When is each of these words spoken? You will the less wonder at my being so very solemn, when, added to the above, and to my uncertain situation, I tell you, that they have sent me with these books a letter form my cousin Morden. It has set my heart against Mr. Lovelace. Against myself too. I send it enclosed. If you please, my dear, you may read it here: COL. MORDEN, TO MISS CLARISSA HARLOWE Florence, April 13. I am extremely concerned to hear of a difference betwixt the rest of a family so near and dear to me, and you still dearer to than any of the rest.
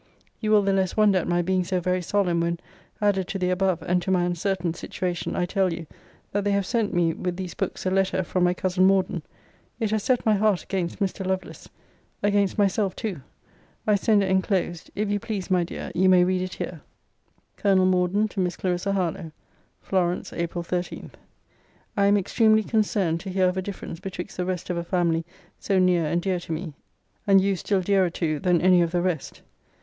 You 0.39 0.49
will 0.49 0.63
the 0.63 0.73
less 0.73 0.97
wonder 0.97 1.19
at 1.19 1.27
my 1.27 1.43
being 1.43 1.63
so 1.63 1.79
very 1.79 2.01
solemn, 2.01 2.39
when, 2.41 2.59
added 3.01 3.27
to 3.27 3.37
the 3.37 3.51
above, 3.51 3.83
and 3.83 4.01
to 4.01 4.09
my 4.09 4.23
uncertain 4.23 4.73
situation, 4.73 5.35
I 5.35 5.45
tell 5.45 5.71
you, 5.71 5.85
that 6.31 6.43
they 6.43 6.53
have 6.53 6.65
sent 6.65 6.91
me 6.91 7.13
with 7.13 7.37
these 7.37 7.53
books 7.53 7.85
a 7.85 7.91
letter 7.91 8.23
form 8.23 8.45
my 8.45 8.55
cousin 8.55 8.85
Morden. 8.87 9.21
It 9.79 9.91
has 9.91 10.01
set 10.01 10.25
my 10.25 10.33
heart 10.33 10.63
against 10.63 10.97
Mr. 10.97 11.23
Lovelace. 11.23 11.69
Against 12.23 12.57
myself 12.57 12.95
too. 12.95 13.21
I 13.85 13.93
send 13.93 14.23
it 14.23 14.31
enclosed. 14.31 14.89
If 14.95 15.11
you 15.11 15.19
please, 15.19 15.51
my 15.51 15.63
dear, 15.63 15.91
you 15.93 16.09
may 16.09 16.23
read 16.23 16.41
it 16.41 16.55
here: 16.55 16.81
COL. 17.57 17.75
MORDEN, 17.85 18.27
TO 18.27 18.39
MISS 18.39 18.57
CLARISSA 18.57 18.93
HARLOWE 18.93 19.31
Florence, 19.83 20.33
April 20.33 20.63
13. 20.63 21.11
I 21.95 22.07
am 22.07 22.17
extremely 22.17 22.63
concerned 22.63 23.19
to 23.19 23.29
hear 23.29 23.47
of 23.47 23.55
a 23.55 23.61
difference 23.61 23.99
betwixt 23.99 24.37
the 24.37 24.45
rest 24.45 24.71
of 24.71 24.77
a 24.77 24.83
family 24.83 25.25
so 25.59 25.77
near 25.77 26.05
and 26.07 26.23
dear 26.23 26.39
to 26.39 26.51
me, 26.51 26.73
and 27.27 27.39
you 27.39 27.55
still 27.55 27.81
dearer 27.81 28.09
to 28.09 28.39
than 28.39 28.61
any 28.61 28.81
of 28.81 28.89
the 28.89 29.03
rest. 29.03 29.43